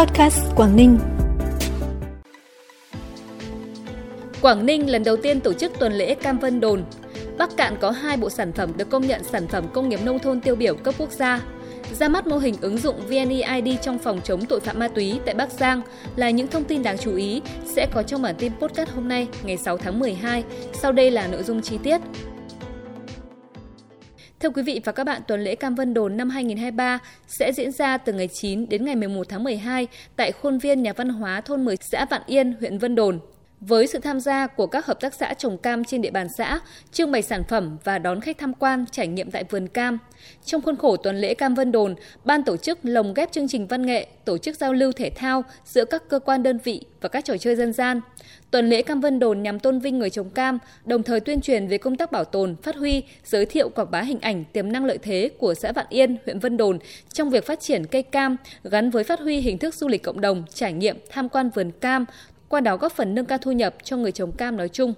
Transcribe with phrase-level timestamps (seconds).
[0.00, 0.98] Podcast Quảng Ninh.
[4.42, 6.84] Quảng Ninh lần đầu tiên tổ chức tuần lễ Cam Vân Đồn.
[7.38, 10.18] Bắc Cạn có hai bộ sản phẩm được công nhận sản phẩm công nghiệp nông
[10.18, 11.40] thôn tiêu biểu cấp quốc gia.
[11.92, 15.34] Ra mắt mô hình ứng dụng VNeID trong phòng chống tội phạm ma túy tại
[15.34, 15.82] Bắc Giang
[16.16, 19.28] là những thông tin đáng chú ý, sẽ có trong bản tin podcast hôm nay,
[19.42, 20.44] ngày 6 tháng 12.
[20.72, 22.00] Sau đây là nội dung chi tiết.
[24.40, 27.72] Thưa quý vị và các bạn, tuần lễ Cam Vân Đồn năm 2023 sẽ diễn
[27.72, 29.86] ra từ ngày 9 đến ngày 11 tháng 12
[30.16, 33.18] tại khuôn viên nhà văn hóa thôn 10 xã Vạn Yên, huyện Vân Đồn.
[33.60, 36.60] Với sự tham gia của các hợp tác xã trồng cam trên địa bàn xã,
[36.92, 39.98] trưng bày sản phẩm và đón khách tham quan trải nghiệm tại vườn cam.
[40.44, 43.66] Trong khuôn khổ tuần lễ Cam Vân Đồn, ban tổ chức lồng ghép chương trình
[43.66, 47.08] văn nghệ, tổ chức giao lưu thể thao giữa các cơ quan đơn vị và
[47.08, 48.00] các trò chơi dân gian.
[48.50, 51.68] Tuần lễ Cam Vân Đồn nhằm tôn vinh người trồng cam, đồng thời tuyên truyền
[51.68, 54.84] về công tác bảo tồn, phát huy, giới thiệu quảng bá hình ảnh tiềm năng
[54.84, 56.78] lợi thế của xã Vạn Yên, huyện Vân Đồn
[57.12, 60.20] trong việc phát triển cây cam gắn với phát huy hình thức du lịch cộng
[60.20, 62.04] đồng, trải nghiệm, tham quan vườn cam,
[62.50, 64.94] qua đó góp phần nâng cao thu nhập cho người trồng cam nói chung.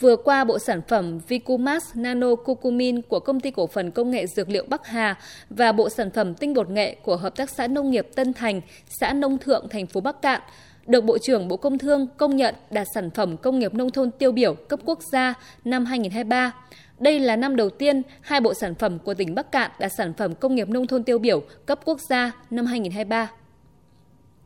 [0.00, 4.26] Vừa qua, bộ sản phẩm Vicumax Nano Cucumin của Công ty Cổ phần Công nghệ
[4.26, 5.18] Dược liệu Bắc Hà
[5.50, 8.60] và bộ sản phẩm tinh bột nghệ của Hợp tác xã Nông nghiệp Tân Thành,
[9.00, 10.40] xã Nông Thượng, thành phố Bắc Cạn
[10.86, 14.10] được Bộ trưởng Bộ Công Thương công nhận đạt sản phẩm công nghiệp nông thôn
[14.10, 16.52] tiêu biểu cấp quốc gia năm 2023.
[16.98, 20.12] Đây là năm đầu tiên hai bộ sản phẩm của tỉnh Bắc Cạn đạt sản
[20.14, 23.30] phẩm công nghiệp nông thôn tiêu biểu cấp quốc gia năm 2023.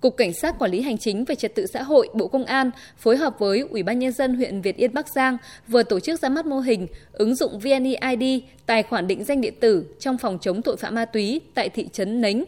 [0.01, 2.71] Cục Cảnh sát Quản lý Hành chính về Trật tự xã hội, Bộ Công an
[2.99, 5.37] phối hợp với Ủy ban Nhân dân huyện Việt Yên Bắc Giang
[5.69, 9.55] vừa tổ chức ra mắt mô hình ứng dụng VNeID tài khoản định danh điện
[9.61, 12.45] tử trong phòng chống tội phạm ma túy tại thị trấn Nánh.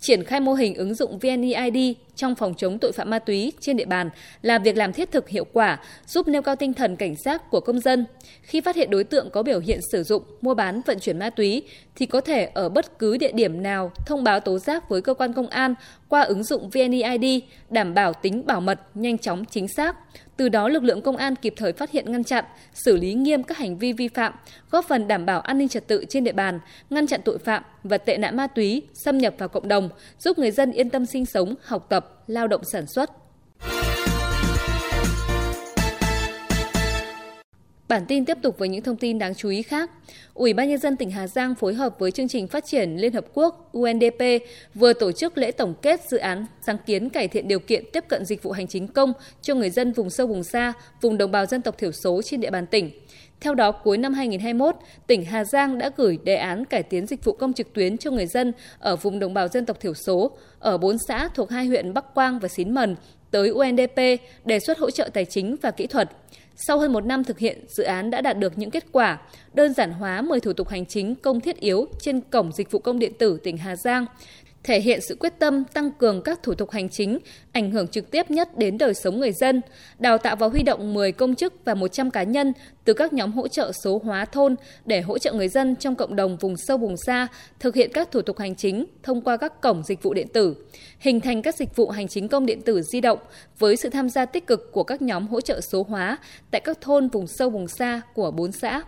[0.00, 3.76] Triển khai mô hình ứng dụng VNeID trong phòng chống tội phạm ma túy trên
[3.76, 4.10] địa bàn
[4.42, 7.60] là việc làm thiết thực hiệu quả, giúp nêu cao tinh thần cảnh giác của
[7.60, 8.06] công dân.
[8.42, 11.30] Khi phát hiện đối tượng có biểu hiện sử dụng, mua bán, vận chuyển ma
[11.30, 11.62] túy
[11.96, 15.14] thì có thể ở bất cứ địa điểm nào thông báo tố giác với cơ
[15.14, 15.74] quan công an
[16.08, 19.96] qua ứng dụng VNeID, đảm bảo tính bảo mật, nhanh chóng, chính xác.
[20.42, 22.44] Từ đó lực lượng công an kịp thời phát hiện ngăn chặn,
[22.74, 24.32] xử lý nghiêm các hành vi vi phạm,
[24.70, 26.60] góp phần đảm bảo an ninh trật tự trên địa bàn,
[26.90, 29.88] ngăn chặn tội phạm và tệ nạn ma túy xâm nhập vào cộng đồng,
[30.18, 33.10] giúp người dân yên tâm sinh sống, học tập, lao động sản xuất.
[37.92, 39.90] Bản tin tiếp tục với những thông tin đáng chú ý khác.
[40.34, 43.12] Ủy ban nhân dân tỉnh Hà Giang phối hợp với chương trình phát triển Liên
[43.12, 44.22] hợp quốc UNDP
[44.74, 48.04] vừa tổ chức lễ tổng kết dự án sáng kiến cải thiện điều kiện tiếp
[48.08, 51.30] cận dịch vụ hành chính công cho người dân vùng sâu vùng xa, vùng đồng
[51.30, 52.90] bào dân tộc thiểu số trên địa bàn tỉnh.
[53.40, 54.74] Theo đó, cuối năm 2021,
[55.06, 58.10] tỉnh Hà Giang đã gửi đề án cải tiến dịch vụ công trực tuyến cho
[58.10, 61.66] người dân ở vùng đồng bào dân tộc thiểu số ở bốn xã thuộc hai
[61.66, 62.96] huyện Bắc Quang và Xín Mần
[63.30, 63.96] tới UNDP
[64.44, 66.10] đề xuất hỗ trợ tài chính và kỹ thuật.
[66.56, 69.18] Sau hơn một năm thực hiện, dự án đã đạt được những kết quả,
[69.54, 72.78] đơn giản hóa 10 thủ tục hành chính công thiết yếu trên cổng dịch vụ
[72.78, 74.06] công điện tử tỉnh Hà Giang,
[74.64, 77.18] thể hiện sự quyết tâm tăng cường các thủ tục hành chính
[77.52, 79.60] ảnh hưởng trực tiếp nhất đến đời sống người dân,
[79.98, 82.52] đào tạo và huy động 10 công chức và 100 cá nhân
[82.84, 86.16] từ các nhóm hỗ trợ số hóa thôn để hỗ trợ người dân trong cộng
[86.16, 87.26] đồng vùng sâu vùng xa
[87.60, 90.54] thực hiện các thủ tục hành chính thông qua các cổng dịch vụ điện tử,
[90.98, 93.18] hình thành các dịch vụ hành chính công điện tử di động
[93.58, 96.16] với sự tham gia tích cực của các nhóm hỗ trợ số hóa
[96.50, 98.82] tại các thôn vùng sâu vùng xa của bốn xã.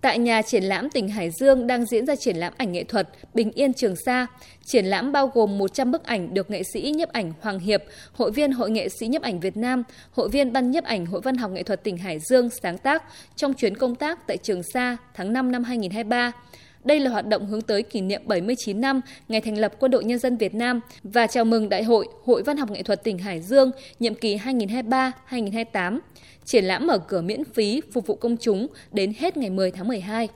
[0.00, 3.08] Tại nhà triển lãm tỉnh Hải Dương đang diễn ra triển lãm ảnh nghệ thuật
[3.34, 4.26] Bình Yên Trường Sa.
[4.64, 8.30] Triển lãm bao gồm 100 bức ảnh được nghệ sĩ nhiếp ảnh Hoàng Hiệp, hội
[8.30, 11.36] viên Hội nghệ sĩ nhiếp ảnh Việt Nam, hội viên ban nhiếp ảnh Hội văn
[11.36, 13.02] học nghệ thuật tỉnh Hải Dương sáng tác
[13.36, 16.32] trong chuyến công tác tại Trường Sa tháng 5 năm 2023.
[16.84, 20.04] Đây là hoạt động hướng tới kỷ niệm 79 năm ngày thành lập Quân đội
[20.04, 23.18] Nhân dân Việt Nam và chào mừng Đại hội Hội Văn học Nghệ thuật tỉnh
[23.18, 25.98] Hải Dương nhiệm kỳ 2023-2028.
[26.44, 29.88] Triển lãm mở cửa miễn phí phục vụ công chúng đến hết ngày 10 tháng
[29.88, 30.28] 12.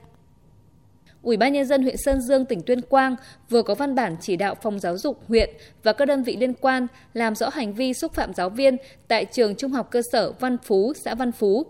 [1.21, 3.15] Ủy ban nhân dân huyện Sơn Dương tỉnh Tuyên Quang
[3.49, 5.49] vừa có văn bản chỉ đạo phòng giáo dục huyện
[5.83, 8.77] và các đơn vị liên quan làm rõ hành vi xúc phạm giáo viên
[9.07, 11.65] tại trường Trung học cơ sở Văn Phú, xã Văn Phú.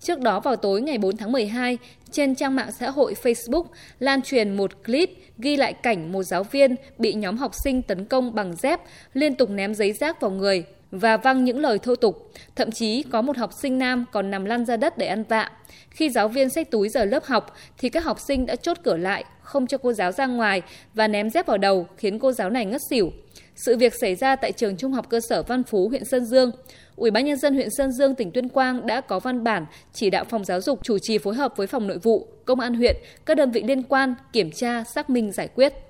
[0.00, 1.78] Trước đó vào tối ngày 4 tháng 12,
[2.10, 3.64] trên trang mạng xã hội Facebook
[3.98, 8.04] lan truyền một clip ghi lại cảnh một giáo viên bị nhóm học sinh tấn
[8.04, 8.80] công bằng dép,
[9.14, 12.30] liên tục ném giấy rác vào người và văng những lời thô tục.
[12.56, 15.50] Thậm chí có một học sinh nam còn nằm lăn ra đất để ăn vạ.
[15.90, 18.96] Khi giáo viên xách túi giờ lớp học thì các học sinh đã chốt cửa
[18.96, 20.62] lại, không cho cô giáo ra ngoài
[20.94, 23.12] và ném dép vào đầu khiến cô giáo này ngất xỉu.
[23.56, 26.50] Sự việc xảy ra tại trường Trung học cơ sở Văn Phú, huyện Sơn Dương.
[26.96, 30.10] Ủy ban nhân dân huyện Sơn Dương tỉnh Tuyên Quang đã có văn bản chỉ
[30.10, 32.96] đạo phòng giáo dục chủ trì phối hợp với phòng nội vụ, công an huyện,
[33.26, 35.85] các đơn vị liên quan kiểm tra, xác minh giải quyết.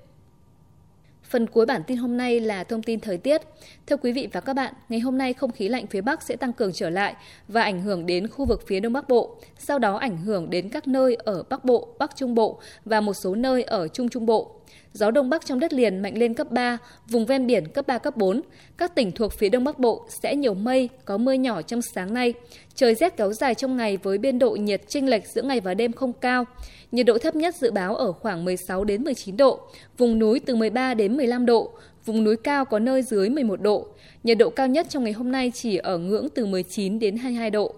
[1.29, 3.41] Phần cuối bản tin hôm nay là thông tin thời tiết.
[3.87, 6.35] Thưa quý vị và các bạn, ngày hôm nay không khí lạnh phía Bắc sẽ
[6.35, 7.15] tăng cường trở lại
[7.47, 10.69] và ảnh hưởng đến khu vực phía Đông Bắc Bộ, sau đó ảnh hưởng đến
[10.69, 14.25] các nơi ở Bắc Bộ, Bắc Trung Bộ và một số nơi ở Trung Trung
[14.25, 14.51] Bộ.
[14.93, 16.77] Gió Đông Bắc trong đất liền mạnh lên cấp 3,
[17.07, 18.41] vùng ven biển cấp 3, cấp 4.
[18.77, 22.13] Các tỉnh thuộc phía Đông Bắc Bộ sẽ nhiều mây, có mưa nhỏ trong sáng
[22.13, 22.33] nay.
[22.77, 25.73] Trời rét kéo dài trong ngày với biên độ nhiệt chênh lệch giữa ngày và
[25.73, 26.45] đêm không cao.
[26.91, 29.59] Nhiệt độ thấp nhất dự báo ở khoảng 16 đến 19 độ,
[29.97, 31.71] vùng núi từ 13 đến 15 độ,
[32.05, 33.87] vùng núi cao có nơi dưới 11 độ.
[34.23, 37.49] Nhiệt độ cao nhất trong ngày hôm nay chỉ ở ngưỡng từ 19 đến 22
[37.49, 37.73] độ.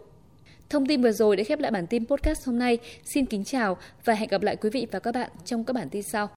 [0.69, 2.77] Thông tin vừa rồi đã khép lại bản tin podcast hôm nay.
[3.05, 5.89] Xin kính chào và hẹn gặp lại quý vị và các bạn trong các bản
[5.89, 6.27] tin sau.